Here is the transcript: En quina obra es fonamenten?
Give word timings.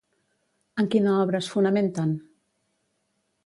En 0.83 0.87
quina 0.95 1.13
obra 1.25 1.43
es 1.45 1.49
fonamenten? 1.57 2.17